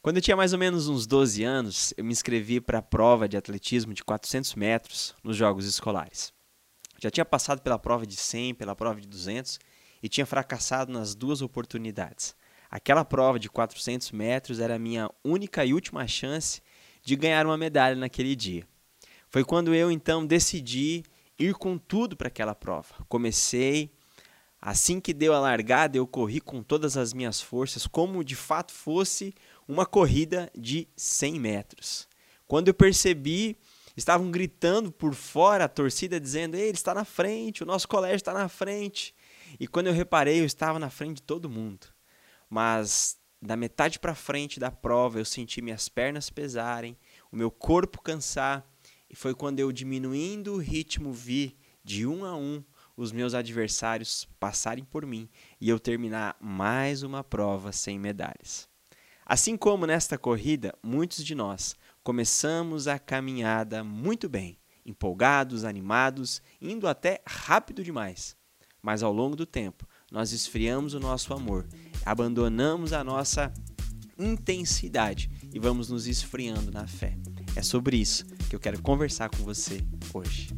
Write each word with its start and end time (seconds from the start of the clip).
Quando 0.00 0.16
eu 0.16 0.22
tinha 0.22 0.36
mais 0.36 0.52
ou 0.52 0.58
menos 0.60 0.86
uns 0.88 1.06
12 1.08 1.42
anos, 1.42 1.92
eu 1.96 2.04
me 2.04 2.12
inscrevi 2.12 2.60
para 2.60 2.78
a 2.78 2.82
prova 2.82 3.28
de 3.28 3.36
atletismo 3.36 3.92
de 3.92 4.04
400 4.04 4.54
metros 4.54 5.14
nos 5.24 5.36
Jogos 5.36 5.66
Escolares. 5.66 6.32
Já 7.02 7.10
tinha 7.10 7.24
passado 7.24 7.60
pela 7.60 7.78
prova 7.78 8.06
de 8.06 8.14
100, 8.14 8.54
pela 8.54 8.76
prova 8.76 9.00
de 9.00 9.08
200 9.08 9.58
e 10.00 10.08
tinha 10.08 10.24
fracassado 10.24 10.92
nas 10.92 11.16
duas 11.16 11.42
oportunidades. 11.42 12.36
Aquela 12.70 13.04
prova 13.04 13.40
de 13.40 13.50
400 13.50 14.12
metros 14.12 14.60
era 14.60 14.76
a 14.76 14.78
minha 14.78 15.10
única 15.24 15.64
e 15.64 15.74
última 15.74 16.06
chance 16.06 16.62
de 17.02 17.16
ganhar 17.16 17.44
uma 17.44 17.58
medalha 17.58 17.96
naquele 17.96 18.36
dia. 18.36 18.64
Foi 19.28 19.44
quando 19.44 19.74
eu 19.74 19.90
então 19.90 20.24
decidi 20.24 21.02
ir 21.36 21.54
com 21.54 21.76
tudo 21.76 22.16
para 22.16 22.28
aquela 22.28 22.54
prova. 22.54 22.94
Comecei, 23.08 23.90
assim 24.60 25.00
que 25.00 25.14
deu 25.14 25.32
a 25.32 25.40
largada, 25.40 25.96
eu 25.96 26.06
corri 26.06 26.40
com 26.40 26.62
todas 26.62 26.96
as 26.96 27.12
minhas 27.12 27.40
forças, 27.40 27.86
como 27.86 28.24
de 28.24 28.34
fato 28.34 28.72
fosse 28.72 29.34
uma 29.66 29.86
corrida 29.86 30.50
de 30.56 30.88
100 30.96 31.40
metros. 31.40 32.08
Quando 32.46 32.68
eu 32.68 32.74
percebi, 32.74 33.56
estavam 33.96 34.30
gritando 34.30 34.90
por 34.90 35.14
fora 35.14 35.64
a 35.64 35.68
torcida 35.68 36.20
dizendo: 36.20 36.56
Ei, 36.56 36.68
ele 36.68 36.76
está 36.76 36.94
na 36.94 37.04
frente, 37.04 37.62
o 37.62 37.66
nosso 37.66 37.86
colégio 37.86 38.16
está 38.16 38.32
na 38.32 38.48
frente. 38.48 39.14
E 39.58 39.66
quando 39.66 39.86
eu 39.86 39.92
reparei, 39.92 40.40
eu 40.40 40.44
estava 40.44 40.78
na 40.78 40.90
frente 40.90 41.16
de 41.16 41.22
todo 41.22 41.48
mundo. 41.48 41.86
Mas 42.48 43.18
da 43.40 43.56
metade 43.56 43.98
para 43.98 44.14
frente 44.14 44.58
da 44.58 44.70
prova, 44.70 45.18
eu 45.18 45.24
senti 45.24 45.62
minhas 45.62 45.88
pernas 45.88 46.28
pesarem, 46.28 46.98
o 47.30 47.36
meu 47.36 47.50
corpo 47.50 48.02
cansar 48.02 48.66
e 49.10 49.16
foi 49.16 49.34
quando 49.34 49.60
eu, 49.60 49.72
diminuindo 49.72 50.54
o 50.54 50.58
ritmo, 50.58 51.12
vi 51.12 51.56
de 51.82 52.06
um 52.06 52.24
a 52.24 52.36
um 52.36 52.62
os 52.98 53.12
meus 53.12 53.32
adversários 53.32 54.28
passarem 54.40 54.84
por 54.84 55.06
mim 55.06 55.28
e 55.60 55.68
eu 55.68 55.78
terminar 55.78 56.36
mais 56.40 57.04
uma 57.04 57.22
prova 57.22 57.70
sem 57.70 57.96
medalhas. 57.96 58.68
Assim 59.24 59.56
como 59.56 59.86
nesta 59.86 60.18
corrida, 60.18 60.74
muitos 60.82 61.24
de 61.24 61.32
nós 61.32 61.76
começamos 62.02 62.88
a 62.88 62.98
caminhada 62.98 63.84
muito 63.84 64.28
bem, 64.28 64.58
empolgados, 64.84 65.64
animados, 65.64 66.42
indo 66.60 66.88
até 66.88 67.22
rápido 67.24 67.84
demais. 67.84 68.36
Mas 68.82 69.02
ao 69.02 69.12
longo 69.12 69.36
do 69.36 69.46
tempo, 69.46 69.86
nós 70.10 70.32
esfriamos 70.32 70.92
o 70.92 70.98
nosso 70.98 71.32
amor, 71.32 71.68
abandonamos 72.04 72.92
a 72.92 73.04
nossa 73.04 73.52
intensidade 74.18 75.30
e 75.54 75.60
vamos 75.60 75.88
nos 75.88 76.08
esfriando 76.08 76.72
na 76.72 76.88
fé. 76.88 77.16
É 77.54 77.62
sobre 77.62 77.96
isso 77.96 78.24
que 78.50 78.56
eu 78.56 78.60
quero 78.60 78.82
conversar 78.82 79.28
com 79.28 79.44
você 79.44 79.84
hoje. 80.12 80.48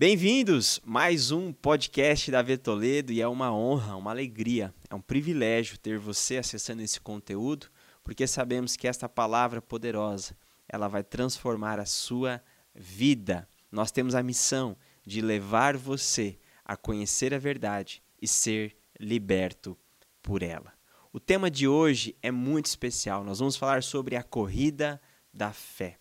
Bem-vindos! 0.00 0.80
Mais 0.82 1.30
um 1.30 1.52
podcast 1.52 2.30
da 2.30 2.40
Vetoledo 2.40 3.12
e 3.12 3.20
é 3.20 3.28
uma 3.28 3.52
honra, 3.52 3.96
uma 3.96 4.10
alegria, 4.10 4.74
é 4.88 4.94
um 4.94 5.00
privilégio 5.00 5.76
ter 5.76 5.98
você 5.98 6.38
acessando 6.38 6.80
esse 6.80 6.98
conteúdo, 6.98 7.66
porque 8.02 8.26
sabemos 8.26 8.76
que 8.76 8.88
esta 8.88 9.10
palavra 9.10 9.60
poderosa, 9.60 10.34
ela 10.66 10.88
vai 10.88 11.04
transformar 11.04 11.78
a 11.78 11.84
sua 11.84 12.42
vida. 12.74 13.46
Nós 13.70 13.90
temos 13.92 14.14
a 14.14 14.22
missão 14.22 14.74
de 15.06 15.20
levar 15.20 15.76
você 15.76 16.38
a 16.64 16.78
conhecer 16.78 17.34
a 17.34 17.38
verdade 17.38 18.02
e 18.22 18.26
ser 18.26 18.74
liberto 18.98 19.76
por 20.22 20.42
ela. 20.42 20.72
O 21.12 21.20
tema 21.20 21.50
de 21.50 21.68
hoje 21.68 22.16
é 22.22 22.30
muito 22.30 22.64
especial. 22.64 23.22
Nós 23.22 23.38
vamos 23.38 23.56
falar 23.56 23.82
sobre 23.82 24.16
a 24.16 24.22
corrida 24.22 24.98
da 25.30 25.52
fé. 25.52 25.98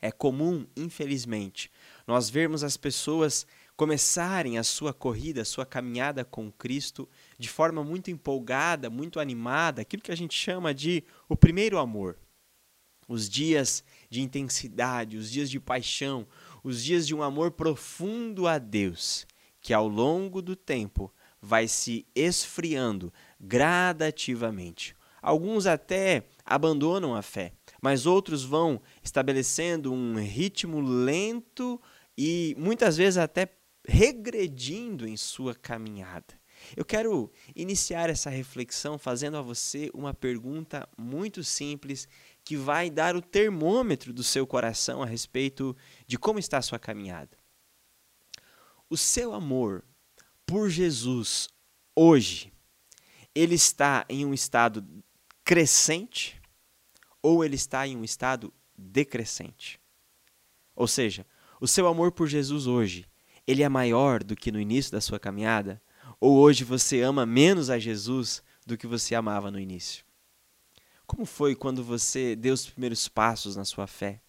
É 0.00 0.10
comum, 0.10 0.66
infelizmente, 0.74 1.70
nós 2.10 2.28
vermos 2.28 2.64
as 2.64 2.76
pessoas 2.76 3.46
começarem 3.76 4.58
a 4.58 4.64
sua 4.64 4.92
corrida, 4.92 5.42
a 5.42 5.44
sua 5.44 5.64
caminhada 5.64 6.24
com 6.24 6.50
Cristo 6.50 7.08
de 7.38 7.48
forma 7.48 7.84
muito 7.84 8.10
empolgada, 8.10 8.90
muito 8.90 9.20
animada, 9.20 9.82
aquilo 9.82 10.02
que 10.02 10.10
a 10.10 10.16
gente 10.16 10.34
chama 10.34 10.74
de 10.74 11.04
o 11.28 11.36
primeiro 11.36 11.78
amor. 11.78 12.18
Os 13.06 13.28
dias 13.28 13.84
de 14.10 14.20
intensidade, 14.20 15.16
os 15.16 15.30
dias 15.30 15.48
de 15.48 15.60
paixão, 15.60 16.26
os 16.64 16.82
dias 16.82 17.06
de 17.06 17.14
um 17.14 17.22
amor 17.22 17.52
profundo 17.52 18.48
a 18.48 18.58
Deus, 18.58 19.24
que 19.60 19.72
ao 19.72 19.86
longo 19.86 20.42
do 20.42 20.56
tempo 20.56 21.14
vai 21.40 21.68
se 21.68 22.04
esfriando 22.12 23.12
gradativamente. 23.40 24.96
Alguns 25.22 25.64
até 25.64 26.26
abandonam 26.44 27.14
a 27.14 27.22
fé, 27.22 27.52
mas 27.80 28.04
outros 28.04 28.42
vão 28.42 28.80
estabelecendo 29.00 29.92
um 29.92 30.16
ritmo 30.16 30.80
lento 30.80 31.80
e 32.16 32.54
muitas 32.58 32.96
vezes 32.96 33.18
até 33.18 33.48
regredindo 33.86 35.08
em 35.08 35.16
sua 35.16 35.54
caminhada. 35.54 36.38
Eu 36.76 36.84
quero 36.84 37.32
iniciar 37.56 38.10
essa 38.10 38.28
reflexão 38.28 38.98
fazendo 38.98 39.36
a 39.36 39.42
você 39.42 39.90
uma 39.94 40.12
pergunta 40.12 40.86
muito 40.96 41.42
simples 41.42 42.06
que 42.44 42.56
vai 42.56 42.90
dar 42.90 43.16
o 43.16 43.22
termômetro 43.22 44.12
do 44.12 44.22
seu 44.22 44.46
coração 44.46 45.02
a 45.02 45.06
respeito 45.06 45.76
de 46.06 46.18
como 46.18 46.38
está 46.38 46.58
a 46.58 46.62
sua 46.62 46.78
caminhada. 46.78 47.36
O 48.88 48.96
seu 48.96 49.32
amor 49.32 49.84
por 50.44 50.68
Jesus 50.68 51.48
hoje, 51.94 52.52
ele 53.34 53.54
está 53.54 54.04
em 54.08 54.26
um 54.26 54.34
estado 54.34 54.84
crescente 55.44 56.40
ou 57.22 57.44
ele 57.44 57.56
está 57.56 57.86
em 57.86 57.96
um 57.96 58.04
estado 58.04 58.52
decrescente? 58.76 59.80
Ou 60.74 60.88
seja, 60.88 61.26
o 61.60 61.68
seu 61.68 61.86
amor 61.86 62.10
por 62.10 62.26
Jesus 62.26 62.66
hoje, 62.66 63.06
ele 63.46 63.62
é 63.62 63.68
maior 63.68 64.24
do 64.24 64.34
que 64.34 64.50
no 64.50 64.58
início 64.58 64.90
da 64.90 65.00
sua 65.00 65.20
caminhada? 65.20 65.80
Ou 66.18 66.38
hoje 66.38 66.64
você 66.64 67.02
ama 67.02 67.26
menos 67.26 67.68
a 67.68 67.78
Jesus 67.78 68.42
do 68.66 68.76
que 68.76 68.86
você 68.86 69.14
amava 69.14 69.50
no 69.50 69.60
início? 69.60 70.04
Como 71.06 71.26
foi 71.26 71.54
quando 71.54 71.84
você 71.84 72.34
deu 72.34 72.54
os 72.54 72.66
primeiros 72.66 73.08
passos 73.08 73.56
na 73.56 73.64
sua 73.64 73.86
fé? 73.86 74.20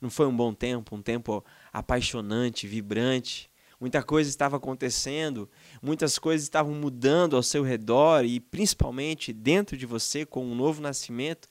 Não 0.00 0.10
foi 0.10 0.26
um 0.26 0.36
bom 0.36 0.52
tempo, 0.52 0.94
um 0.94 1.02
tempo 1.02 1.44
apaixonante, 1.72 2.66
vibrante, 2.66 3.50
muita 3.80 4.02
coisa 4.02 4.28
estava 4.28 4.56
acontecendo, 4.56 5.50
muitas 5.82 6.18
coisas 6.18 6.44
estavam 6.44 6.74
mudando 6.74 7.36
ao 7.36 7.42
seu 7.42 7.62
redor 7.62 8.24
e 8.24 8.38
principalmente 8.38 9.32
dentro 9.32 9.76
de 9.76 9.86
você 9.86 10.24
com 10.24 10.44
um 10.44 10.54
novo 10.54 10.80
nascimento 10.80 11.48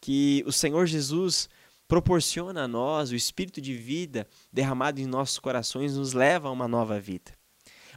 que 0.00 0.44
o 0.46 0.52
Senhor 0.52 0.86
Jesus 0.86 1.48
proporciona 1.88 2.64
a 2.64 2.68
nós, 2.68 3.10
o 3.10 3.16
espírito 3.16 3.60
de 3.60 3.74
vida 3.74 4.26
derramado 4.52 5.00
em 5.00 5.06
nossos 5.06 5.38
corações 5.38 5.96
nos 5.96 6.12
leva 6.12 6.48
a 6.48 6.52
uma 6.52 6.68
nova 6.68 6.98
vida. 6.98 7.32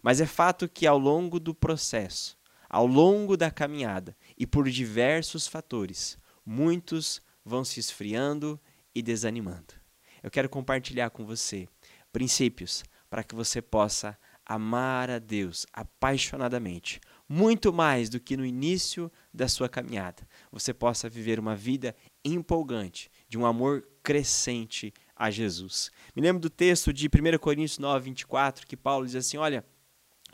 Mas 0.02 0.22
é 0.22 0.26
fato 0.26 0.70
que 0.70 0.88
ao 0.88 0.98
longo 0.98 1.40
do 1.40 1.54
processo, 1.54 2.38
ao 2.70 2.86
longo 2.86 3.36
da 3.36 3.50
caminhada 3.50 4.16
e 4.38 4.46
por 4.46 4.70
diversos 4.70 5.48
fatores, 5.48 6.18
muitos 6.46 7.22
vão 7.44 7.64
se 7.64 7.80
esfriando 7.80 8.60
e 8.94 9.02
desanimando. 9.02 9.74
Eu 10.22 10.30
quero 10.30 10.50
compartilhar 10.50 11.10
com 11.10 11.26
você 11.26 11.68
princípios 12.12 12.84
para 13.10 13.24
que 13.24 13.36
você 13.36 13.62
possa 13.62 14.18
amar 14.46 15.12
a 15.12 15.20
Deus 15.20 15.66
apaixonadamente, 15.72 17.00
muito 17.28 17.72
mais 17.72 18.10
do 18.10 18.20
que 18.20 18.36
no 18.36 18.44
início 18.44 19.12
da 19.32 19.48
sua 19.48 19.70
caminhada. 19.70 20.28
Você 20.52 20.74
possa 20.74 21.08
viver 21.08 21.40
uma 21.40 21.56
vida 21.56 21.96
empolgante, 22.26 23.12
de 23.30 23.38
um 23.38 23.46
amor 23.46 23.88
crescente 24.04 24.94
a 25.16 25.30
Jesus. 25.30 25.92
Me 26.16 26.22
lembro 26.22 26.42
do 26.42 26.50
texto 26.50 26.92
de 26.92 27.08
1 27.08 27.38
Coríntios 27.38 27.78
9, 27.78 28.06
24, 28.06 28.66
que 28.66 28.76
Paulo 28.76 29.06
diz 29.06 29.16
assim: 29.16 29.38
Olha, 29.38 29.64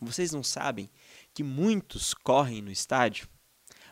vocês 0.02 0.32
não 0.32 0.42
sabem 0.42 0.90
que 1.34 1.44
muitos 1.44 2.14
correm 2.14 2.62
no 2.62 2.72
estádio, 2.72 3.28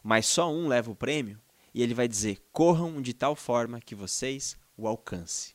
mas 0.02 0.26
só 0.26 0.52
um 0.52 0.68
leva 0.68 0.90
o 0.90 0.96
prêmio? 0.96 1.40
E 1.74 1.82
ele 1.82 1.94
vai 1.94 2.08
dizer: 2.08 2.42
corram 2.52 3.02
de 3.02 3.14
tal 3.14 3.36
forma 3.36 3.82
que 3.82 3.94
vocês 3.94 4.56
o 4.78 4.88
alcancem. 4.88 5.54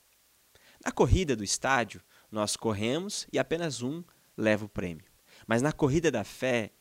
Na 0.84 0.92
corrida 0.92 1.34
do 1.34 1.42
estádio, 1.42 2.02
nós 2.30 2.56
corremos 2.56 3.26
e 3.32 3.38
apenas 3.38 3.82
um 3.82 4.02
leva 4.36 4.64
o 4.64 4.68
prêmio. 4.68 5.04
Mas 5.46 5.62
na 5.62 5.72
corrida 5.72 6.10
da 6.10 6.24
fé, 6.24 6.72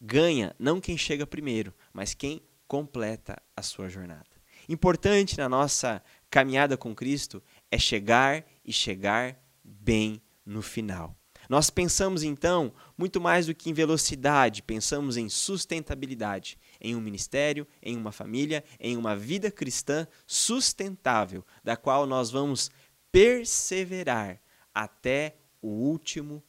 ganha 0.00 0.54
não 0.58 0.80
quem 0.80 0.96
chega 0.96 1.26
primeiro, 1.26 1.74
mas 1.92 2.14
quem 2.14 2.42
completa 2.66 3.40
a 3.56 3.62
sua 3.62 3.88
jornada. 3.88 4.29
Importante 4.68 5.38
na 5.38 5.48
nossa 5.48 6.02
caminhada 6.30 6.76
com 6.76 6.94
Cristo 6.94 7.42
é 7.70 7.78
chegar 7.78 8.44
e 8.64 8.72
chegar 8.72 9.36
bem 9.64 10.22
no 10.44 10.62
final. 10.62 11.16
Nós 11.48 11.68
pensamos 11.68 12.22
então 12.22 12.72
muito 12.96 13.20
mais 13.20 13.46
do 13.46 13.54
que 13.54 13.68
em 13.68 13.72
velocidade, 13.72 14.62
pensamos 14.62 15.16
em 15.16 15.28
sustentabilidade, 15.28 16.56
em 16.80 16.94
um 16.94 17.00
ministério, 17.00 17.66
em 17.82 17.96
uma 17.96 18.12
família, 18.12 18.62
em 18.78 18.96
uma 18.96 19.16
vida 19.16 19.50
cristã 19.50 20.06
sustentável, 20.26 21.44
da 21.64 21.76
qual 21.76 22.06
nós 22.06 22.30
vamos 22.30 22.70
perseverar 23.10 24.40
até 24.72 25.34
o 25.60 25.68
último 25.68 26.40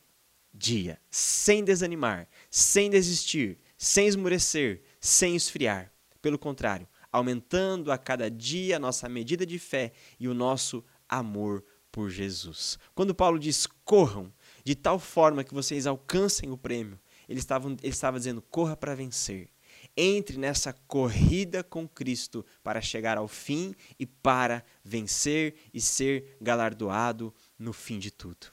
dia, 0.54 1.00
sem 1.10 1.64
desanimar, 1.64 2.28
sem 2.50 2.90
desistir, 2.90 3.58
sem 3.76 4.08
esmurecer, 4.08 4.84
sem 5.00 5.36
esfriar. 5.36 5.92
Pelo 6.22 6.38
contrário, 6.38 6.88
aumentando 7.12 7.92
a 7.92 7.98
cada 7.98 8.30
dia 8.30 8.78
a 8.78 8.80
nossa 8.80 9.10
medida 9.10 9.46
de 9.46 9.60
fé 9.60 9.92
e 10.20 10.28
o 10.28 10.34
nosso 10.34 10.84
amor 11.08 11.64
por 11.92 12.10
Jesus. 12.10 12.80
Quando 12.96 13.14
Paulo 13.14 13.38
diz 13.38 13.68
corram 13.84 14.32
de 14.64 14.76
tal 14.76 14.98
forma 14.98 15.44
que 15.44 15.54
vocês 15.54 15.86
alcancem 15.86 16.50
o 16.52 16.58
prêmio, 16.58 17.00
ele 17.28 17.40
estava, 17.40 17.70
ele 17.70 17.80
estava 17.84 18.18
dizendo: 18.18 18.42
corra 18.42 18.76
para 18.76 18.96
vencer. 18.96 19.50
Entre 19.96 20.38
nessa 20.38 20.74
corrida 20.88 21.64
com 21.64 21.88
Cristo 21.88 22.46
para 22.64 22.82
chegar 22.82 23.18
ao 23.18 23.28
fim 23.28 23.74
e 24.00 24.06
para 24.06 24.64
vencer 24.84 25.56
e 25.74 25.82
ser 25.82 26.38
galardoado 26.40 27.34
no 27.58 27.74
fim 27.74 27.98
de 27.98 28.12
tudo. 28.12 28.48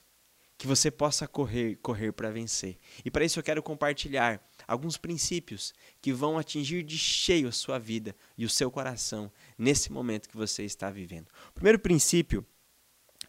Que 0.57 0.67
você 0.67 0.89
possa 0.89 1.27
correr, 1.27 1.77
correr 1.81 2.11
para 2.11 2.31
vencer. 2.31 2.77
E 3.05 3.11
para 3.11 3.23
isso 3.23 3.39
eu 3.39 3.43
quero 3.43 3.63
compartilhar 3.63 4.41
alguns 4.69 4.97
princípios 4.97 5.73
que 5.99 6.13
vão 6.13 6.37
atingir 6.37 6.83
de 6.83 6.95
cheio 6.95 7.47
a 7.47 7.51
sua 7.51 7.79
vida 7.79 8.15
e 8.37 8.45
o 8.45 8.49
seu 8.49 8.69
coração 8.69 9.31
nesse 9.57 9.91
momento 9.91 10.29
que 10.29 10.37
você 10.37 10.63
está 10.63 10.91
vivendo. 10.91 11.27
O 11.49 11.53
primeiro 11.53 11.79
princípio 11.79 12.45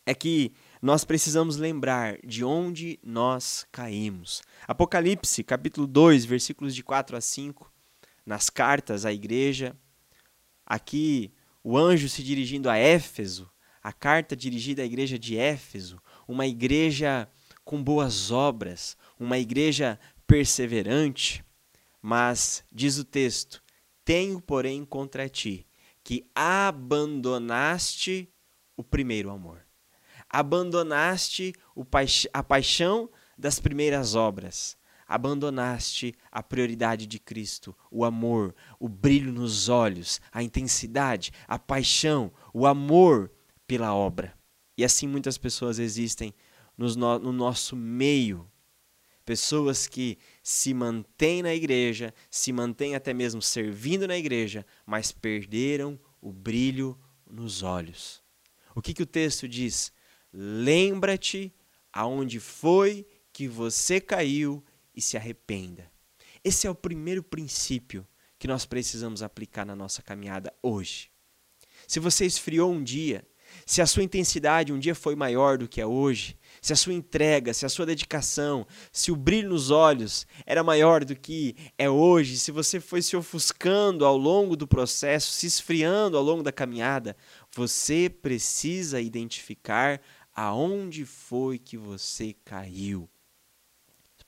é 0.05 0.15
que 0.15 0.53
nós 0.83 1.03
precisamos 1.03 1.57
lembrar 1.57 2.19
de 2.23 2.45
onde 2.45 2.99
nós 3.03 3.67
caímos. 3.73 4.43
Apocalipse, 4.69 5.43
capítulo 5.43 5.87
2, 5.87 6.27
versículos 6.27 6.75
de 6.75 6.83
4 6.83 7.17
a 7.17 7.21
5, 7.23 7.73
nas 8.27 8.51
cartas 8.51 9.07
à 9.07 9.13
igreja. 9.13 9.75
Aqui, 10.67 11.33
o 11.65 11.79
anjo 11.79 12.07
se 12.07 12.23
dirigindo 12.23 12.69
a 12.69 12.77
Éfeso, 12.77 13.51
a 13.83 13.95
carta 13.95 14.37
dirigida 14.37 14.83
à 14.83 14.85
igreja 14.85 15.19
de 15.19 15.39
Éfeso, 15.39 16.03
uma 16.29 16.47
igreja 16.47 17.27
com 17.65 17.83
boas 17.83 18.31
obras, 18.31 18.95
uma 19.19 19.39
igreja 19.39 19.99
perseverante. 20.31 21.45
Mas, 22.01 22.65
diz 22.73 22.99
o 22.99 23.05
texto: 23.05 23.63
Tenho, 24.05 24.41
porém, 24.41 24.85
contra 24.85 25.29
ti 25.29 25.67
que 26.03 26.25
abandonaste 26.35 28.29
o 28.77 28.83
primeiro 28.83 29.31
amor 29.31 29.65
abandonaste 30.31 31.53
a 32.33 32.43
paixão 32.43 33.11
das 33.37 33.59
primeiras 33.59 34.15
obras, 34.15 34.77
abandonaste 35.09 36.15
a 36.31 36.41
prioridade 36.41 37.07
de 37.07 37.19
Cristo, 37.19 37.77
o 37.91 38.05
amor, 38.05 38.55
o 38.79 38.89
brilho 38.89 39.33
nos 39.33 39.69
olhos, 39.69 40.21
a 40.31 40.41
intensidade, 40.41 41.33
a 41.49 41.59
paixão, 41.59 42.33
o 42.55 42.65
amor 42.65 43.31
pela 43.67 43.93
obra. 43.93 44.33
E 44.79 44.85
assim 44.85 45.09
muitas 45.09 45.37
pessoas 45.37 45.81
existem 45.81 46.33
no 46.79 47.33
nosso 47.33 47.75
meio. 47.75 48.50
Pessoas 49.25 49.87
que 49.87 50.19
se 50.43 50.75
mantêm 50.75 51.43
na 51.43 51.55
igreja, 51.55 52.13
se 52.31 52.53
mantêm 52.53 52.95
até 52.95 53.13
mesmo 53.13 53.41
servindo 53.41 54.09
na 54.09 54.17
igreja, 54.17 54.67
mas 54.85 55.13
perderam 55.13 55.99
o 56.21 56.33
brilho 56.33 56.99
nos 57.27 57.63
olhos. 57.63 58.23
O 58.75 58.83
que, 58.83 58.95
que 58.95 59.03
o 59.03 59.07
texto 59.07 59.49
diz? 59.49 59.93
Lembra-te 60.33 61.53
aonde 61.93 62.41
foi 62.41 63.07
que 63.33 63.47
você 63.47 64.01
caiu 64.01 64.65
e 64.95 65.01
se 65.01 65.17
arrependa. 65.17 65.91
Esse 66.43 66.67
é 66.67 66.71
o 66.71 66.75
primeiro 66.75 67.23
princípio 67.23 68.07
que 68.39 68.49
nós 68.49 68.65
precisamos 68.65 69.23
aplicar 69.23 69.67
na 69.67 69.77
nossa 69.77 70.03
caminhada 70.03 70.53
hoje. 70.63 71.11
Se 71.87 72.01
você 72.01 72.25
esfriou 72.25 72.73
um 72.73 72.83
dia, 72.83 73.27
se 73.67 73.81
a 73.81 73.87
sua 73.87 74.03
intensidade 74.03 74.73
um 74.73 74.79
dia 74.79 74.95
foi 74.95 75.15
maior 75.15 75.59
do 75.59 75.69
que 75.69 75.81
é 75.81 75.87
hoje, 75.87 76.37
se 76.61 76.73
a 76.73 76.77
sua 76.77 76.93
entrega, 76.93 77.55
se 77.55 77.65
a 77.65 77.69
sua 77.69 77.87
dedicação, 77.87 78.67
se 78.93 79.11
o 79.11 79.17
brilho 79.17 79.51
nos 79.51 79.71
olhos 79.71 80.27
era 80.45 80.63
maior 80.63 81.05
do 81.05 81.17
que 81.17 81.57
é 81.79 81.89
hoje, 81.89 82.39
se 82.39 82.51
você 82.51 82.81
foi 82.81 83.03
se 83.03 83.17
ofuscando 83.17 84.05
ao 84.05 84.17
longo 84.17 84.57
do 84.57 84.67
processo, 84.67 85.33
se 85.33 85.47
esfriando 85.47 86.17
ao 86.17 86.23
longo 86.23 86.43
da 86.43 86.53
caminhada, 86.53 87.17
você 87.55 88.09
precisa 88.09 89.01
identificar 89.01 90.01
aonde 90.35 91.05
foi 91.05 91.59
que 91.59 91.77
você 91.77 92.35
caiu. 92.45 93.09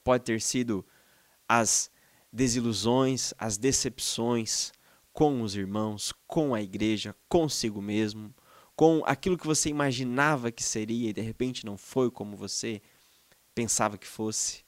Pode 0.05 0.25
ter 0.25 0.41
sido 0.41 0.85
as 1.49 1.91
desilusões, 2.33 3.35
as 3.39 3.57
decepções 3.57 4.73
com 5.13 5.43
os 5.43 5.55
irmãos, 5.55 6.13
com 6.27 6.55
a 6.55 6.63
igreja, 6.63 7.15
consigo 7.29 7.83
mesmo, 7.83 8.35
com 8.75 9.03
aquilo 9.05 9.39
que 9.39 9.47
você 9.47 9.69
imaginava 9.69 10.51
que 10.51 10.63
seria 10.63 11.11
e 11.11 11.13
de 11.13 11.21
repente 11.21 11.65
não 11.65 11.77
foi 11.77 12.11
como 12.11 12.37
você 12.37 12.81
pensava 13.55 13.99
que 13.99 14.07
fosse 14.07 14.65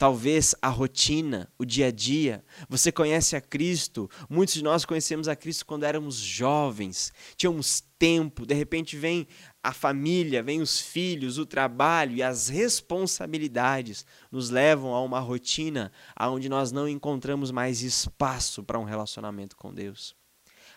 talvez 0.00 0.54
a 0.62 0.68
rotina, 0.70 1.52
o 1.58 1.64
dia 1.66 1.88
a 1.88 1.90
dia. 1.90 2.42
Você 2.70 2.90
conhece 2.90 3.36
a 3.36 3.40
Cristo, 3.40 4.08
muitos 4.30 4.54
de 4.54 4.64
nós 4.64 4.86
conhecemos 4.86 5.28
a 5.28 5.36
Cristo 5.36 5.66
quando 5.66 5.84
éramos 5.84 6.16
jovens, 6.16 7.12
tínhamos 7.36 7.82
tempo, 7.98 8.46
de 8.46 8.54
repente 8.54 8.96
vem 8.96 9.28
a 9.62 9.74
família, 9.74 10.42
vem 10.42 10.62
os 10.62 10.80
filhos, 10.80 11.36
o 11.36 11.44
trabalho 11.44 12.16
e 12.16 12.22
as 12.22 12.48
responsabilidades 12.48 14.06
nos 14.32 14.48
levam 14.48 14.94
a 14.94 15.02
uma 15.02 15.20
rotina 15.20 15.92
onde 16.18 16.48
nós 16.48 16.72
não 16.72 16.88
encontramos 16.88 17.50
mais 17.50 17.82
espaço 17.82 18.64
para 18.64 18.78
um 18.78 18.84
relacionamento 18.84 19.54
com 19.54 19.70
Deus. 19.70 20.16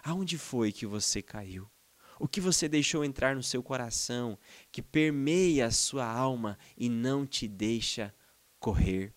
Aonde 0.04 0.38
foi 0.38 0.74
que 0.74 0.86
você 0.86 1.22
caiu? 1.22 1.73
O 2.20 2.28
que 2.28 2.40
você 2.40 2.70
deixou 2.70 3.04
entrar 3.04 3.36
no 3.36 3.44
seu 3.44 3.62
coração, 3.64 4.38
que 4.72 4.82
permeia 4.82 5.68
a 5.68 5.72
sua 5.72 6.06
alma 6.06 6.58
e 6.78 6.90
não 6.90 7.26
te 7.26 7.48
deixa 7.48 8.14
correr. 8.60 9.14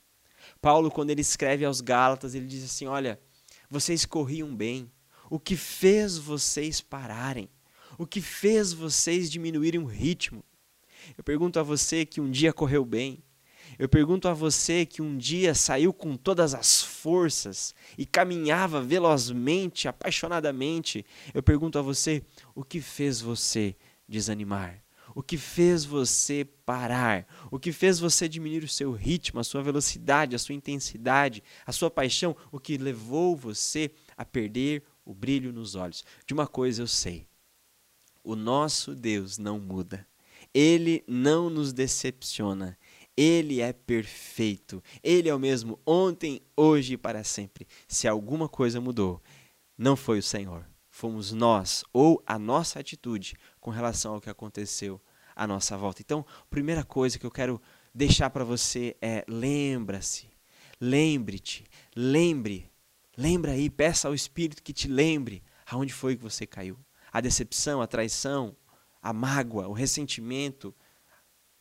Paulo, 0.61 0.91
quando 0.91 1.11
ele 1.11 1.21
escreve 1.21 1.65
aos 1.65 1.81
Gálatas, 1.81 2.35
ele 2.35 2.47
diz 2.47 2.65
assim: 2.65 2.87
Olha, 2.87 3.21
vocês 3.69 4.05
corriam 4.05 4.55
bem. 4.55 4.91
O 5.29 5.41
que 5.41 5.57
fez 5.57 6.17
vocês 6.17 6.81
pararem? 6.81 7.49
O 7.99 8.07
que 8.07 8.21
fez 8.21 8.73
vocês 8.73 9.31
diminuírem 9.31 9.81
o 9.81 9.87
ritmo? 9.87 10.45
Eu 11.17 11.25
pergunto 11.25 11.59
a 11.59 11.63
você 11.63 12.05
que 12.05 12.21
um 12.21 12.31
dia 12.31 12.53
correu 12.53 12.85
bem. 12.85 13.23
Eu 13.79 13.89
pergunto 13.89 14.29
a 14.29 14.35
você 14.35 14.87
que 14.87 15.03
um 15.03 15.17
dia 15.17 15.55
saiu 15.55 15.93
com 15.93 16.17
todas 16.17 16.55
as 16.55 16.83
forças 16.83 17.75
e 17.97 18.07
caminhava 18.07 18.81
velozmente, 18.81 19.89
apaixonadamente. 19.89 21.05
Eu 21.35 21.43
pergunto 21.43 21.79
a 21.79 21.83
você 21.83 22.23
o 22.55 22.65
que 22.65 22.81
fez 22.81 23.21
você 23.21 23.77
desanimar? 24.09 24.83
o 25.17 25.23
que 25.23 25.39
fez 25.39 25.83
você 25.83 26.45
parar, 26.45 27.27
o 27.51 27.59
que 27.59 27.73
fez 27.73 27.99
você 27.99 28.29
diminuir 28.29 28.63
o 28.63 28.69
seu 28.69 28.93
ritmo, 28.93 29.41
a 29.41 29.45
sua 29.45 29.63
velocidade, 29.63 30.37
a 30.37 30.39
sua 30.39 30.55
intensidade, 30.55 31.43
a 31.65 31.73
sua 31.73 31.91
paixão, 31.91 32.37
o 32.53 32.61
que 32.61 32.77
levou 32.77 33.35
você 33.35 33.91
a 34.15 34.27
perder 34.27 34.83
o 35.07 35.15
brilho 35.15 35.55
nos 35.55 35.75
olhos. 35.75 36.05
De 36.27 36.35
uma 36.35 36.47
coisa 36.47 36.83
eu 36.83 36.87
sei: 36.87 37.27
o 38.23 38.37
nosso 38.37 38.95
Deus 38.95 39.39
não 39.39 39.59
muda. 39.59 40.07
Ele 40.53 41.03
não 41.09 41.49
nos 41.49 41.73
decepciona. 41.73 42.79
Ele 43.17 43.61
é 43.61 43.73
perfeito. 43.73 44.83
Ele 45.03 45.29
é 45.29 45.35
o 45.35 45.39
mesmo 45.39 45.81
ontem, 45.87 46.43
hoje 46.57 46.95
e 46.95 46.99
para 46.99 47.25
sempre. 47.25 47.67
Se 47.89 48.07
alguma 48.07 48.49
coisa 48.49 48.81
mudou, 48.81 49.23
não 49.77 49.97
foi 49.97 50.19
o 50.19 50.23
Senhor. 50.23 50.69
Fomos 50.91 51.33
nós 51.33 51.85
ou 51.93 52.23
a 52.27 52.39
nossa 52.39 52.81
atitude 52.81 53.37
com 53.61 53.71
relação 53.71 54.15
ao 54.15 54.21
que 54.21 54.31
aconteceu 54.31 55.01
à 55.35 55.47
nossa 55.47 55.77
volta. 55.77 56.01
Então, 56.03 56.25
primeira 56.49 56.83
coisa 56.83 57.19
que 57.19 57.27
eu 57.27 57.31
quero 57.31 57.61
deixar 57.95 58.31
para 58.31 58.45
você 58.45 58.97
é 59.01 59.25
lembra-se, 59.29 60.29
lembre-te, 60.81 61.65
lembre, 61.95 62.71
lembra 63.17 63.53
aí, 63.53 63.69
peça 63.69 64.09
ao 64.09 64.15
Espírito 64.15 64.63
que 64.63 64.73
te 64.73 64.89
lembre 64.89 65.43
aonde 65.67 65.93
foi 65.93 66.17
que 66.17 66.23
você 66.23 66.47
caiu. 66.47 66.79
A 67.13 67.21
decepção, 67.21 67.81
a 67.83 67.87
traição, 67.87 68.57
a 69.03 69.13
mágoa, 69.13 69.69
o 69.69 69.73
ressentimento, 69.73 70.75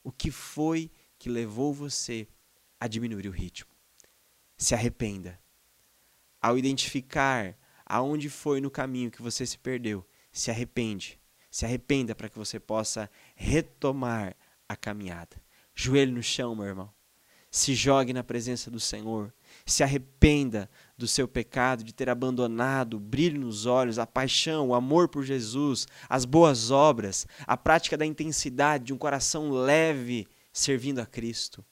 o 0.03 0.12
que 0.12 0.31
foi 0.31 0.88
que 0.88 1.04
levou 1.29 1.74
você 1.74 2.27
a 2.79 2.88
diminuir 2.88 3.27
o 3.27 3.32
ritmo. 3.32 3.70
Se 4.58 4.74
arrependa. 4.74 5.39
Ao 6.41 6.58
identificar 6.58 7.58
aonde 7.86 8.29
foi 8.29 8.62
no 8.62 8.72
caminho 8.72 9.12
que 9.12 9.22
você 9.22 9.46
se 9.46 9.58
perdeu, 9.58 10.05
se 10.32 10.51
arrepende 10.51 11.20
se 11.55 11.63
arrependa 11.63 12.13
para 12.13 12.27
que 12.27 12.38
você 12.38 12.60
possa 12.60 13.10
retomar 13.34 14.36
a 14.67 14.75
caminhada. 14.75 15.41
Joelho 15.74 16.12
no 16.12 16.22
chão, 16.22 16.53
meu 16.53 16.65
irmão. 16.65 16.91
Se 17.50 17.74
jogue 17.74 18.12
na 18.12 18.25
presença 18.25 18.70
do 18.70 18.77
Senhor. 18.77 19.34
Se 19.65 19.82
arrependa 19.82 20.70
do 20.98 21.08
seu 21.08 21.29
pecado, 21.29 21.82
de 21.82 21.94
ter 21.94 22.10
abandonado 22.10 22.96
o 22.96 23.00
brilho 23.00 23.39
nos 23.39 23.65
olhos, 23.65 23.98
a 23.98 24.05
paixão, 24.05 24.67
o 24.67 24.75
amor 24.75 25.08
por 25.08 25.24
Jesus, 25.24 25.88
as 26.10 26.25
boas 26.25 26.72
obras, 26.72 27.25
a 27.48 27.55
prática 27.55 27.96
da 27.96 28.05
intensidade 28.05 28.84
de 28.84 28.94
um 28.94 28.98
coração 28.98 29.50
leve 29.50 30.27
servindo 30.55 31.00
a 31.00 31.05
Cristo. 31.05 31.65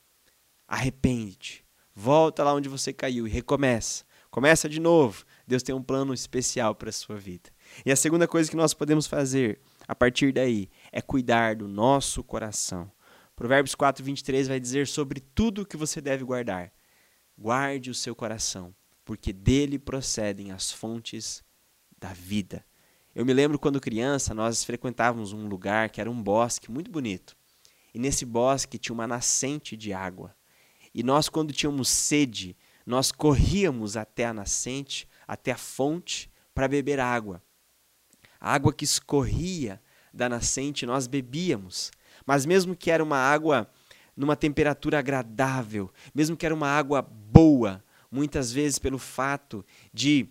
Arrepende-te. 0.68 1.66
Volta 1.96 2.44
lá 2.44 2.54
onde 2.54 2.68
você 2.68 2.92
caiu 2.92 3.25
e 3.25 3.30
recomeça. 3.30 4.04
Começa 4.30 4.68
de 4.68 4.80
novo. 4.80 5.24
Deus 5.48 5.63
tem 5.63 5.74
um 5.74 5.82
plano 5.82 6.13
especial 6.13 6.75
para 6.75 6.90
a 6.90 6.94
sua 6.94 7.16
vida. 7.16 7.50
E 7.86 7.92
a 7.92 7.96
segunda 7.96 8.28
coisa 8.28 8.50
que 8.50 8.58
nós 8.58 8.74
podemos 8.74 9.08
fazer 9.08 9.62
a 9.88 9.96
partir 9.96 10.34
daí 10.34 10.70
é 10.92 11.02
cuidar 11.02 11.56
do 11.56 11.68
nosso 11.68 12.24
coração. 12.24 12.92
Provérbios 13.36 13.74
4, 13.74 14.04
23 14.04 14.48
vai 14.50 14.60
dizer 14.60 14.88
sobre 14.88 15.22
tudo 15.22 15.66
que 15.66 15.78
você 15.78 16.02
deve 16.02 16.25
guardar. 16.25 16.74
Guarde 17.38 17.90
o 17.90 17.96
seu 17.96 18.13
coração, 18.13 18.75
porque 19.06 19.32
dele 19.32 19.80
procedem 19.80 20.52
as 20.52 20.72
fontes 20.72 21.44
da 21.98 22.12
vida. 22.12 22.66
Eu 23.16 23.25
me 23.25 23.34
lembro 23.34 23.58
quando 23.58 23.80
criança, 23.80 24.34
nós 24.34 24.63
frequentávamos 24.63 25.32
um 25.32 25.48
lugar 25.48 25.90
que 25.90 26.02
era 26.02 26.12
um 26.12 26.22
bosque 26.22 26.70
muito 26.70 26.92
bonito. 26.92 27.36
E 27.94 28.00
nesse 28.00 28.26
bosque 28.26 28.78
tinha 28.78 28.94
uma 28.94 29.08
nascente 29.08 29.78
de 29.78 29.94
água. 29.94 30.36
E 30.94 31.04
nós, 31.04 31.30
quando 31.30 31.54
tínhamos 31.54 31.90
sede, 31.90 32.56
nós 32.86 33.12
corríamos 33.12 33.96
até 33.96 34.26
a 34.26 34.34
nascente, 34.34 35.08
até 35.28 35.52
a 35.52 35.58
fonte, 35.58 36.30
para 36.54 36.68
beber 36.68 37.00
água. 37.00 37.42
A 38.40 38.54
água 38.54 38.74
que 38.74 38.84
escorria 38.84 39.82
da 40.14 40.30
nascente 40.30 40.86
nós 40.86 41.08
bebíamos, 41.08 41.92
mas 42.26 42.46
mesmo 42.46 42.76
que 42.76 42.92
era 42.92 43.04
uma 43.04 43.18
água 43.18 43.70
numa 44.16 44.36
temperatura 44.36 45.00
agradável, 45.00 45.92
mesmo 46.14 46.38
que 46.38 46.46
era 46.46 46.54
uma 46.54 46.68
água 46.68 47.02
boa, 47.02 47.84
muitas 48.12 48.52
vezes 48.52 48.78
pelo 48.78 49.00
fato 49.00 49.66
de 49.92 50.30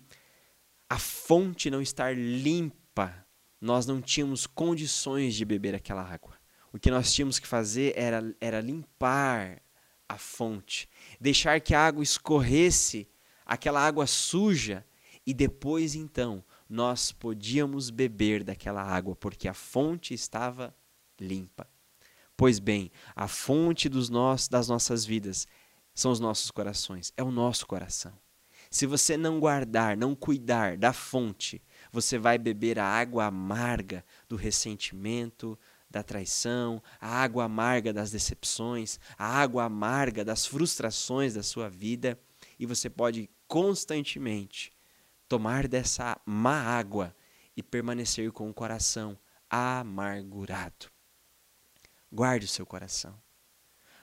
a 0.89 0.97
fonte 0.97 1.69
não 1.69 1.81
estar 1.81 2.15
limpa, 2.15 3.25
nós 3.59 3.85
não 3.85 4.01
tínhamos 4.01 4.45
condições 4.45 5.35
de 5.35 5.43
beber 5.43 5.75
aquela 5.75 6.03
água. 6.03 6.42
O 6.73 6.79
que 6.79 6.89
nós 6.89 7.13
tínhamos 7.13 7.37
que 7.37 7.45
fazer 7.45 7.93
era, 7.95 8.35
era 8.41 8.59
limpar 8.59 9.61
a 10.09 10.17
fonte, 10.17 10.89
deixar 11.21 11.61
que 11.61 11.75
a 11.75 11.85
água 11.85 12.03
escorresse, 12.03 13.07
aquela 13.45 13.79
água 13.79 14.07
suja, 14.07 14.83
e 15.25 15.33
depois 15.33 15.93
então 15.93 16.43
nós 16.67 17.11
podíamos 17.11 17.91
beber 17.91 18.43
daquela 18.43 18.81
água, 18.81 19.15
porque 19.15 19.47
a 19.47 19.53
fonte 19.53 20.15
estava 20.15 20.75
limpa. 21.19 21.69
Pois 22.35 22.57
bem, 22.57 22.91
a 23.15 23.27
fonte 23.27 23.87
dos 23.87 24.09
nós, 24.09 24.47
das 24.47 24.67
nossas 24.67 25.05
vidas 25.05 25.47
são 25.93 26.11
os 26.11 26.19
nossos 26.19 26.49
corações, 26.49 27.13
é 27.15 27.23
o 27.23 27.31
nosso 27.31 27.67
coração. 27.67 28.13
Se 28.71 28.87
você 28.87 29.15
não 29.15 29.39
guardar, 29.39 29.95
não 29.95 30.15
cuidar 30.15 30.77
da 30.77 30.91
fonte, 30.91 31.61
você 31.91 32.17
vai 32.17 32.39
beber 32.39 32.79
a 32.79 32.85
água 32.85 33.25
amarga 33.25 34.03
do 34.27 34.35
ressentimento, 34.35 35.57
da 35.93 36.01
traição, 36.01 36.81
a 36.99 37.07
água 37.07 37.45
amarga 37.45 37.93
das 37.93 38.09
decepções, 38.09 38.99
a 39.15 39.25
água 39.25 39.65
amarga 39.65 40.25
das 40.25 40.43
frustrações 40.43 41.35
da 41.35 41.43
sua 41.43 41.69
vida, 41.69 42.19
e 42.59 42.65
você 42.65 42.89
pode 42.89 43.29
constantemente 43.47 44.73
tomar 45.29 45.67
dessa 45.67 46.19
má 46.25 46.59
água 46.59 47.15
e 47.55 47.61
permanecer 47.61 48.31
com 48.31 48.49
o 48.49 48.53
coração 48.53 49.17
amargurado. 49.47 50.87
Guarde 52.11 52.45
o 52.45 52.49
seu 52.49 52.65
coração. 52.65 53.15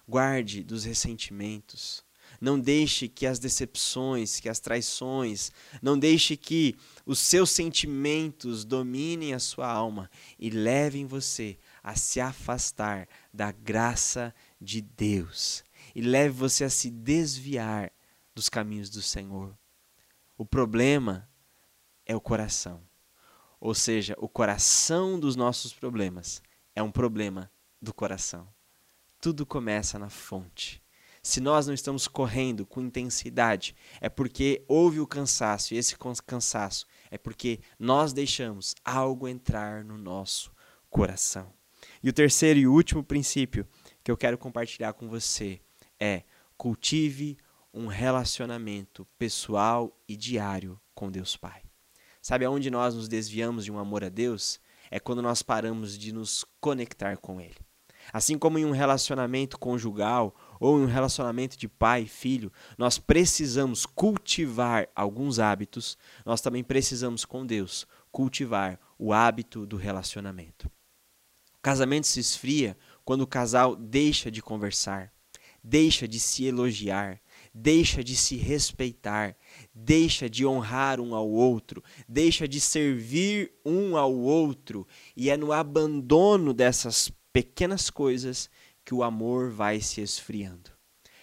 Guarde 0.06 0.62
dos 0.62 0.84
ressentimentos. 0.84 2.04
Não 2.40 2.58
deixe 2.58 3.08
que 3.08 3.26
as 3.26 3.38
decepções, 3.38 4.38
que 4.38 4.48
as 4.48 4.60
traições, 4.60 5.50
não 5.82 5.98
deixe 5.98 6.36
que 6.36 6.76
os 7.04 7.18
seus 7.18 7.50
sentimentos 7.50 8.64
dominem 8.64 9.34
a 9.34 9.38
sua 9.38 9.68
alma 9.68 10.10
e 10.38 10.50
levem 10.50 11.06
você 11.06 11.58
a 11.82 11.94
se 11.96 12.20
afastar 12.20 13.08
da 13.32 13.50
graça 13.52 14.34
de 14.60 14.80
Deus 14.80 15.64
e 15.94 16.00
leve 16.00 16.34
você 16.34 16.64
a 16.64 16.70
se 16.70 16.90
desviar 16.90 17.92
dos 18.34 18.48
caminhos 18.48 18.90
do 18.90 19.02
Senhor. 19.02 19.56
O 20.36 20.44
problema 20.44 21.28
é 22.06 22.14
o 22.14 22.20
coração. 22.20 22.82
Ou 23.60 23.74
seja, 23.74 24.14
o 24.18 24.28
coração 24.28 25.20
dos 25.20 25.36
nossos 25.36 25.72
problemas 25.72 26.42
é 26.74 26.82
um 26.82 26.90
problema 26.90 27.50
do 27.80 27.92
coração. 27.92 28.48
Tudo 29.20 29.44
começa 29.44 29.98
na 29.98 30.08
fonte. 30.08 30.82
Se 31.22 31.40
nós 31.40 31.66
não 31.66 31.74
estamos 31.74 32.08
correndo 32.08 32.64
com 32.64 32.80
intensidade, 32.80 33.76
é 34.00 34.08
porque 34.08 34.64
houve 34.66 35.00
o 35.00 35.06
cansaço, 35.06 35.74
e 35.74 35.76
esse 35.76 35.94
cansaço 36.26 36.86
é 37.10 37.18
porque 37.18 37.60
nós 37.78 38.14
deixamos 38.14 38.74
algo 38.82 39.28
entrar 39.28 39.84
no 39.84 39.98
nosso 39.98 40.50
coração. 40.88 41.52
E 42.02 42.08
o 42.08 42.12
terceiro 42.12 42.58
e 42.58 42.66
último 42.66 43.04
princípio 43.04 43.66
que 44.02 44.10
eu 44.10 44.16
quero 44.16 44.38
compartilhar 44.38 44.94
com 44.94 45.06
você 45.06 45.60
é 45.98 46.22
cultive 46.56 47.36
um 47.74 47.86
relacionamento 47.86 49.06
pessoal 49.18 49.94
e 50.08 50.16
diário 50.16 50.80
com 50.94 51.10
Deus 51.10 51.36
Pai. 51.36 51.62
Sabe 52.22 52.44
aonde 52.44 52.70
nós 52.70 52.94
nos 52.94 53.06
desviamos 53.06 53.64
de 53.66 53.72
um 53.72 53.78
amor 53.78 54.02
a 54.02 54.08
Deus? 54.08 54.58
É 54.90 54.98
quando 54.98 55.20
nós 55.20 55.42
paramos 55.42 55.98
de 55.98 56.12
nos 56.12 56.44
conectar 56.58 57.18
com 57.18 57.40
Ele. 57.40 57.56
Assim 58.12 58.38
como 58.38 58.58
em 58.58 58.64
um 58.64 58.70
relacionamento 58.70 59.58
conjugal 59.58 60.34
ou 60.58 60.78
em 60.78 60.84
um 60.84 60.86
relacionamento 60.86 61.56
de 61.56 61.68
pai 61.68 62.02
e 62.02 62.08
filho, 62.08 62.50
nós 62.78 62.98
precisamos 62.98 63.84
cultivar 63.84 64.88
alguns 64.96 65.38
hábitos, 65.38 65.98
nós 66.24 66.40
também 66.40 66.64
precisamos 66.64 67.26
com 67.26 67.44
Deus 67.44 67.86
cultivar 68.10 68.80
o 68.98 69.12
hábito 69.12 69.66
do 69.66 69.76
relacionamento. 69.76 70.70
O 71.60 71.62
casamento 71.62 72.06
se 72.06 72.18
esfria 72.18 72.74
quando 73.04 73.20
o 73.20 73.26
casal 73.26 73.76
deixa 73.76 74.30
de 74.30 74.40
conversar, 74.40 75.12
deixa 75.62 76.08
de 76.08 76.18
se 76.18 76.46
elogiar, 76.46 77.20
deixa 77.52 78.02
de 78.02 78.16
se 78.16 78.36
respeitar, 78.36 79.36
deixa 79.74 80.30
de 80.30 80.46
honrar 80.46 80.98
um 80.98 81.14
ao 81.14 81.28
outro, 81.28 81.84
deixa 82.08 82.48
de 82.48 82.58
servir 82.58 83.52
um 83.62 83.94
ao 83.94 84.10
outro, 84.10 84.88
e 85.14 85.28
é 85.28 85.36
no 85.36 85.52
abandono 85.52 86.54
dessas 86.54 87.12
pequenas 87.30 87.90
coisas 87.90 88.48
que 88.82 88.94
o 88.94 89.02
amor 89.02 89.50
vai 89.50 89.82
se 89.82 90.00
esfriando. 90.00 90.70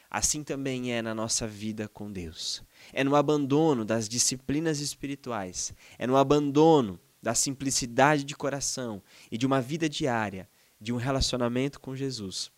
Assim 0.08 0.44
também 0.44 0.94
é 0.94 1.02
na 1.02 1.16
nossa 1.16 1.48
vida 1.48 1.90
com 1.90 2.12
Deus. 2.12 2.64
É 2.94 3.04
no 3.04 3.16
abandono 3.16 3.84
das 3.84 4.08
disciplinas 4.08 4.82
espirituais, 4.82 5.74
é 5.98 6.06
no 6.06 6.16
abandono 6.16 7.00
da 7.22 7.34
simplicidade 7.34 8.24
de 8.24 8.36
coração 8.36 9.02
e 9.32 9.38
de 9.38 9.46
uma 9.46 9.62
vida 9.62 9.90
diária, 9.90 10.50
de 10.80 10.94
um 10.94 10.98
relacionamento 10.98 11.80
com 11.80 11.96
Jesus, 11.96 12.52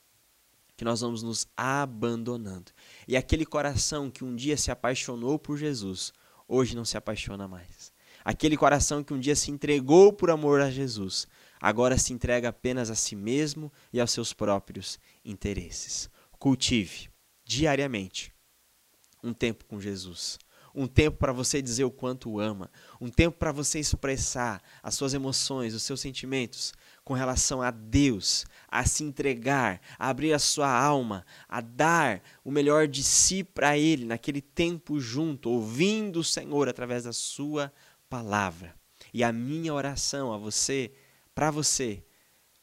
que 0.76 0.86
nós 0.86 1.02
vamos 1.02 1.24
nos 1.24 1.48
abandonando. 1.56 2.72
E 3.08 3.18
aquele 3.18 3.46
coração 3.46 4.10
que 4.10 4.24
um 4.24 4.36
dia 4.36 4.58
se 4.58 4.72
apaixonou 4.72 5.38
por 5.38 5.58
Jesus, 5.58 6.14
hoje 6.48 6.76
não 6.76 6.86
se 6.86 6.98
apaixona 6.98 7.48
mais. 7.48 7.92
Aquele 8.24 8.58
coração 8.58 9.04
que 9.04 9.14
um 9.14 9.20
dia 9.20 9.36
se 9.36 9.50
entregou 9.52 10.12
por 10.12 10.30
amor 10.30 10.62
a 10.62 10.70
Jesus, 10.70 11.28
agora 11.60 11.98
se 11.98 12.14
entrega 12.14 12.50
apenas 12.50 12.90
a 12.90 12.96
si 12.96 13.16
mesmo 13.16 13.72
e 13.92 14.00
aos 14.00 14.12
seus 14.12 14.34
próprios 14.34 15.00
interesses. 15.24 16.10
Cultive 16.38 17.10
diariamente 17.46 18.34
um 19.24 19.34
tempo 19.34 19.66
com 19.66 19.80
Jesus. 19.80 20.38
Um 20.74 20.88
tempo 20.88 21.18
para 21.18 21.34
você 21.34 21.62
dizer 21.62 21.84
o 21.84 21.92
quanto 21.92 22.40
ama, 22.40 22.70
um 23.00 23.10
tempo 23.10 23.38
para 23.38 23.52
você 23.52 23.80
expressar 23.80 24.62
as 24.84 24.96
suas 24.96 25.14
emoções, 25.14 25.74
os 25.74 25.84
seus 25.84 26.00
sentimentos 26.00 26.74
com 27.04 27.14
relação 27.14 27.62
a 27.62 27.72
Deus, 27.72 28.46
a 28.68 28.86
se 28.86 29.04
entregar, 29.04 29.82
a 29.98 30.10
abrir 30.10 30.32
a 30.32 30.40
sua 30.40 30.72
alma, 30.72 31.26
a 31.48 31.60
dar 31.60 32.22
o 32.44 32.52
melhor 32.52 32.88
de 32.88 33.04
si 33.04 33.44
para 33.44 33.78
Ele 33.78 34.06
naquele 34.06 34.42
tempo 34.42 35.00
junto, 35.00 35.50
ouvindo 35.50 36.20
o 36.20 36.24
Senhor 36.24 36.70
através 36.70 37.06
da 37.06 37.14
Sua 37.14 37.74
palavra. 38.08 38.76
E 39.14 39.24
a 39.24 39.32
minha 39.32 39.74
oração 39.74 40.32
a 40.32 40.38
você 40.38 40.92
para 41.34 41.50
você 41.50 42.04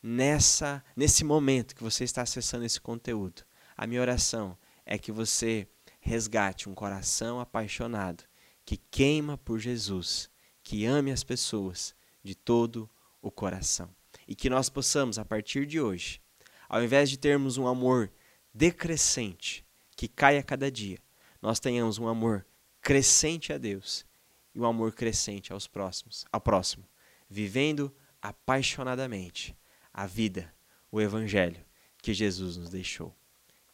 nessa 0.00 0.84
nesse 0.94 1.24
momento 1.24 1.74
que 1.74 1.82
você 1.82 2.04
está 2.04 2.22
acessando 2.22 2.64
esse 2.64 2.80
conteúdo. 2.80 3.42
A 3.76 3.86
minha 3.86 4.00
oração 4.00 4.56
é 4.84 4.96
que 4.96 5.10
você 5.10 5.66
resgate 6.06 6.68
um 6.68 6.74
coração 6.74 7.40
apaixonado 7.40 8.22
que 8.64 8.76
queima 8.76 9.36
por 9.36 9.58
Jesus, 9.58 10.30
que 10.62 10.84
ame 10.84 11.10
as 11.10 11.24
pessoas 11.24 11.94
de 12.22 12.34
todo 12.34 12.88
o 13.20 13.28
coração. 13.28 13.90
E 14.26 14.34
que 14.34 14.48
nós 14.48 14.68
possamos, 14.68 15.18
a 15.18 15.24
partir 15.24 15.66
de 15.66 15.80
hoje, 15.80 16.20
ao 16.68 16.82
invés 16.82 17.10
de 17.10 17.16
termos 17.16 17.58
um 17.58 17.66
amor 17.66 18.10
decrescente, 18.54 19.64
que 19.96 20.06
cai 20.06 20.38
a 20.38 20.42
cada 20.42 20.70
dia, 20.70 20.98
nós 21.42 21.58
tenhamos 21.58 21.98
um 21.98 22.06
amor 22.06 22.46
crescente 22.80 23.52
a 23.52 23.58
Deus 23.58 24.06
e 24.54 24.60
um 24.60 24.64
amor 24.64 24.92
crescente 24.92 25.52
aos 25.52 25.66
próximos, 25.66 26.24
ao 26.30 26.40
próximo, 26.40 26.88
vivendo 27.28 27.92
apaixonadamente 28.22 29.56
a 29.92 30.06
vida, 30.06 30.54
o 30.90 31.00
Evangelho 31.00 31.64
que 32.00 32.14
Jesus 32.14 32.56
nos 32.56 32.70
deixou. 32.70 33.12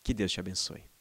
Que 0.03 0.15
Deus 0.15 0.33
te 0.33 0.41
abençoe. 0.41 0.92